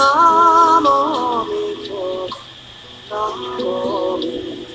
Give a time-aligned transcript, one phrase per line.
[0.00, 2.38] 南无阿弥陀佛
[3.10, 3.20] 南
[3.62, 4.69] 无阿弥陀。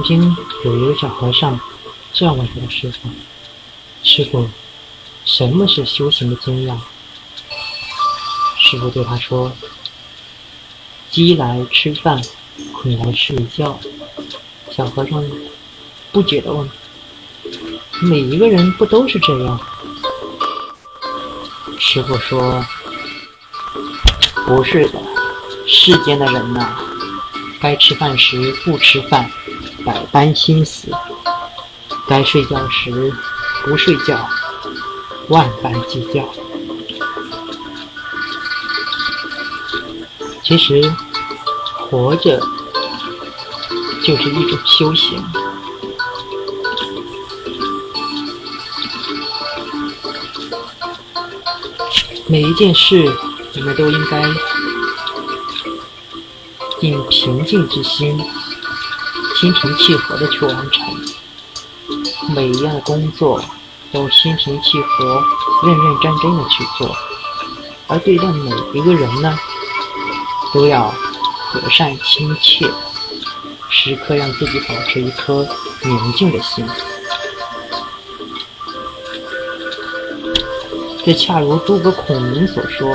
[0.00, 0.34] 曾经
[0.64, 1.60] 有一个小和尚
[2.14, 3.10] 这样问他的师傅
[4.02, 4.48] ：“师傅，
[5.26, 6.74] 什么是修行的精要？”
[8.58, 9.52] 师傅对他说
[11.10, 12.18] ：“饥来吃饭，
[12.72, 13.78] 困来睡觉。”
[14.72, 15.22] 小和尚
[16.12, 16.70] 不解地问
[18.00, 19.60] ：“每一个人不都是这样？”
[21.78, 22.64] 师傅说
[24.48, 24.98] ：“不是的，
[25.66, 26.78] 世间的人呐，
[27.60, 29.30] 该吃饭时不吃饭。”
[29.84, 30.90] 百般心思，
[32.08, 33.12] 该睡觉时
[33.64, 34.28] 不睡觉，
[35.28, 36.28] 万般计较。
[40.42, 40.82] 其实，
[41.90, 42.40] 活着
[44.02, 45.24] 就是一种修行。
[52.26, 53.12] 每一件事，
[53.54, 54.22] 我们都应该
[56.80, 58.18] 以平静之心。
[59.40, 60.84] 心平气和的去完成
[62.34, 63.42] 每一样工作，
[63.90, 65.24] 都心平气和、
[65.64, 66.94] 认认真真的去做。
[67.86, 69.34] 而对待每一个人呢，
[70.52, 70.92] 都要
[71.46, 72.70] 和善亲切，
[73.70, 75.48] 时刻让自己保持一颗
[75.84, 76.66] 宁静的心。
[81.02, 82.94] 这恰如诸葛孔明所说：“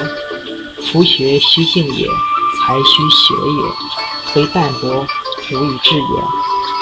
[0.93, 5.07] 夫学须静也，才须学也，非淡泊。”
[5.51, 6.05] 无以致也，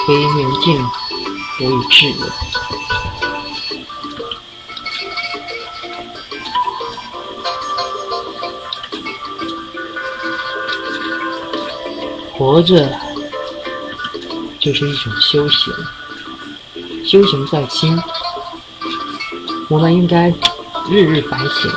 [0.06, 0.82] 非宁静
[1.60, 2.14] 无以致也。
[12.32, 12.90] 活着
[14.58, 15.72] 就是一种修行，
[17.04, 17.96] 修行在心。
[19.70, 20.30] 我们应该
[20.88, 21.70] 日日反省，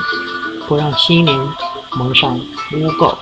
[0.68, 1.54] 不让心灵
[1.92, 3.16] 蒙上污垢。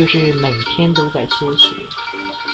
[0.00, 1.76] 就是每天都在修行，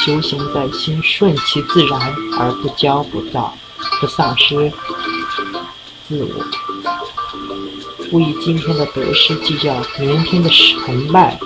[0.01, 2.01] 修行在心，顺其自然
[2.41, 3.57] 而不骄不躁，
[4.01, 4.73] 不丧失
[6.09, 6.45] 自我，
[8.11, 11.39] 不以今天的得失计较明天的成败。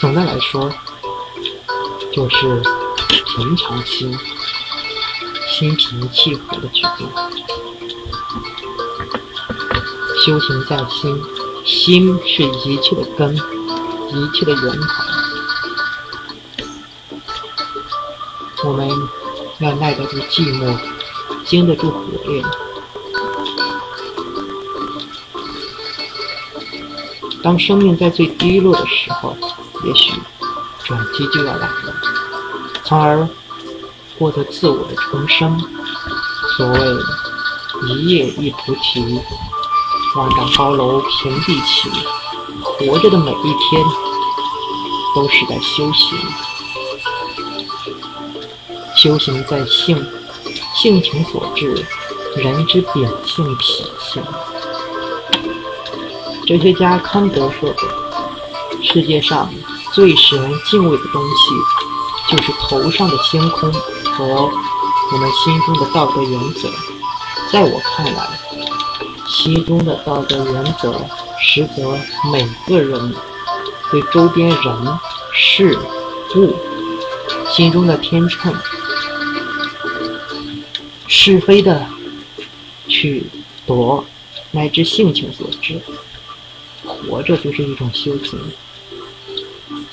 [0.00, 0.72] 总的来说，
[2.12, 2.62] 就是
[3.26, 4.16] 平常心，
[5.48, 7.10] 心平气和的去做。
[10.24, 11.22] 修行在心，
[11.64, 14.68] 心是一切的根，一切的源头。
[18.68, 18.88] 我们
[19.60, 20.76] 要耐得住寂寞，
[21.46, 22.44] 经得住苦练。
[27.42, 29.34] 当生命在最低落的时候，
[29.84, 30.12] 也许
[30.84, 31.94] 转机就要来了，
[32.84, 33.26] 从而
[34.18, 35.58] 获得自我的重生。
[36.56, 36.78] 所谓
[37.86, 39.22] 一叶一菩提。
[40.16, 41.90] 万丈高楼平地起，
[42.62, 43.84] 活着的每一天
[45.14, 46.18] 都是在修行。
[48.96, 50.04] 修行在性，
[50.74, 51.86] 性情所致，
[52.36, 54.22] 人之秉性脾性。
[56.46, 57.88] 哲学家康德说过
[58.82, 59.48] ：“世界上
[59.92, 64.50] 最使人敬畏的东西，就是头上的星空和
[65.12, 66.68] 我们心中的道德原则。”
[67.52, 68.47] 在我看来。
[69.40, 71.00] 其中的道德原则，
[71.40, 71.96] 实则
[72.32, 73.14] 每个人
[73.88, 74.58] 对周边人
[75.32, 75.78] 事
[76.34, 76.54] 物
[77.48, 78.52] 心中的天秤，
[81.06, 81.86] 是非的
[82.88, 83.26] 去
[83.64, 84.04] 夺，
[84.50, 85.80] 乃至性情所致。
[86.82, 88.40] 活着就是一种修行，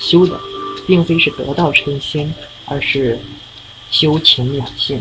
[0.00, 0.40] 修的
[0.88, 2.34] 并非是得道成仙，
[2.64, 3.20] 而是
[3.92, 5.00] 修情养性。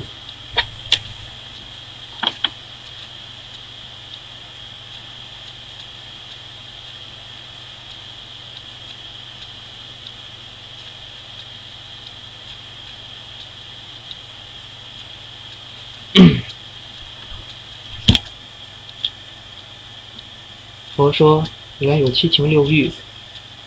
[20.96, 21.46] 佛说：
[21.80, 22.90] 人有七情六欲，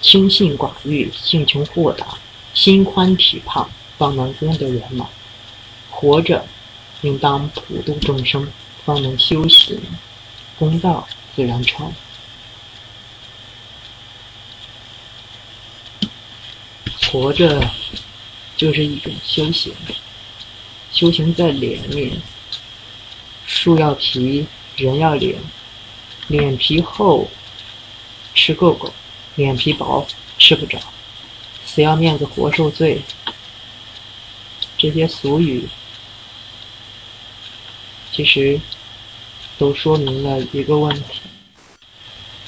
[0.00, 2.06] 轻信寡欲，性情豁达，
[2.54, 5.06] 心宽体胖，方能功德圆满。
[5.90, 6.46] 活着，
[7.02, 8.50] 应当普度众生，
[8.84, 9.78] 方能修行，
[10.58, 11.92] 公道自然成。
[17.10, 17.62] 活着
[18.56, 19.74] 就是一种修行，
[20.90, 22.22] 修行在脸面。
[23.44, 24.46] 树要皮，
[24.76, 25.38] 人要脸。
[26.28, 27.28] 脸皮厚，
[28.34, 28.90] 吃够够；
[29.34, 30.06] 脸皮薄，
[30.38, 30.78] 吃不着。
[31.64, 33.02] 死要面子活受罪。
[34.76, 35.68] 这些俗语，
[38.12, 38.60] 其实
[39.56, 41.20] 都说明了一个问题：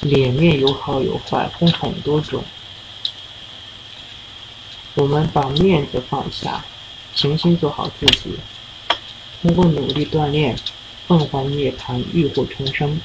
[0.01, 2.43] 脸面有好有坏，分很多种。
[4.93, 6.63] 我们把面子放下，
[7.15, 8.37] 诚心做好自己，
[9.41, 10.55] 通过努力锻炼，
[11.07, 13.01] 凤凰涅槃，浴火重生。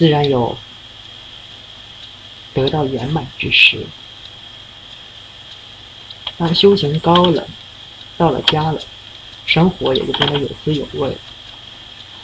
[0.00, 0.56] 自然有
[2.54, 3.86] 得到圆满之时。
[6.38, 7.46] 当修行高了，
[8.16, 8.80] 到了家了，
[9.44, 11.14] 生活也就变得有滋有味，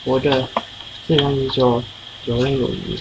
[0.06, 0.49] 活着
[1.06, 1.84] 自然也就
[2.25, 2.99] 游刃有余。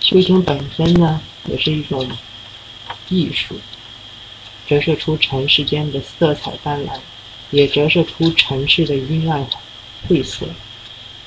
[0.00, 2.10] 修行本身呢，也是一种
[3.10, 3.60] 艺术。
[4.66, 6.98] 折射出尘世间的色彩斑斓，
[7.50, 9.46] 也折射出城市的阴暗
[10.08, 10.46] 晦涩。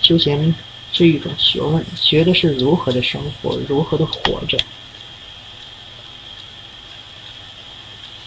[0.01, 0.53] 休闲
[0.91, 4.57] 是一种学问，学的是如何的生活，如何的活着。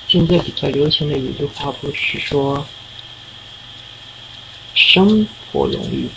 [0.07, 2.67] 现在比较流行的一句话不是说
[4.75, 6.09] “生活容易，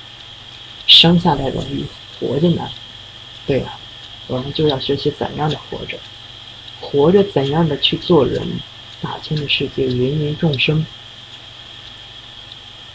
[0.87, 1.85] 生下来容易，
[2.19, 2.69] 活着难”。
[3.45, 3.77] 对了，
[4.27, 5.99] 我们就要学习怎样的活着，
[6.81, 8.41] 活着怎样的去做人。
[9.03, 10.85] 大千的世界，芸芸众生，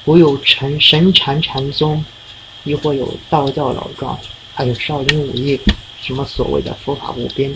[0.07, 2.03] 古有禅神禅禅宗，
[2.65, 4.19] 亦或有道教老庄，
[4.55, 5.61] 还有少林武艺，
[6.01, 7.55] 什么所谓的佛法无边，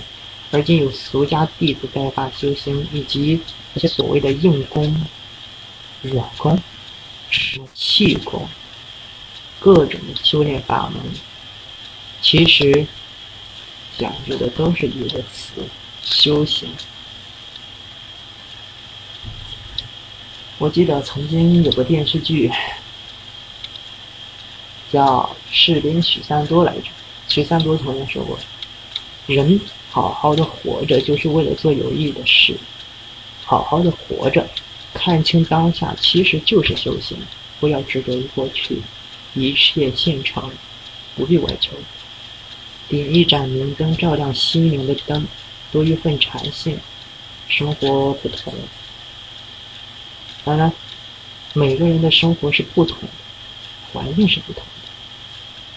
[0.51, 3.41] 而今有俗家弟子带发修行，以及
[3.73, 4.95] 那些所谓的硬功、
[6.03, 6.61] 软功、
[7.31, 8.47] 什么气功，
[9.59, 11.03] 各种的修炼法门，
[12.21, 12.87] 其实
[13.97, 15.65] 讲究的都是一个词：
[16.03, 16.69] 修行。
[20.63, 22.49] 我记得曾经有个电视剧
[24.93, 26.85] 叫《士兵许三多》来着，
[27.27, 28.39] 许三多曾经说过
[29.27, 29.61] ：“人
[29.91, 32.57] 好好的活着，就是为了做有意义的事。
[33.45, 34.47] 好好的活着，
[34.95, 37.19] 看清当下，其实就是修行。
[37.59, 38.81] 不要执着于过去，
[39.35, 40.49] 一切现成，
[41.17, 41.73] 不必外求。
[42.87, 45.27] 点一盏明灯，照亮心灵的灯，
[45.73, 46.79] 多一份禅性，
[47.49, 48.55] 生活不同。”
[50.45, 50.73] 当然，
[51.55, 53.09] 每个人的生活是不同的，
[53.93, 54.89] 环境是不同的，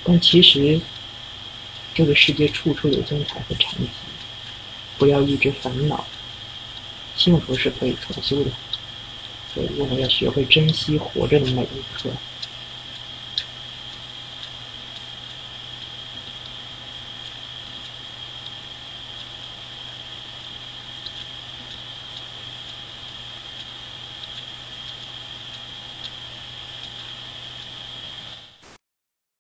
[0.04, 0.80] 但其实
[1.94, 3.90] 这个世界处处有精彩和传奇。
[4.98, 6.06] 不要一直烦恼，
[7.18, 8.52] 幸福是可以重修的，
[9.54, 12.10] 所以我们要学会珍惜活着的每一刻。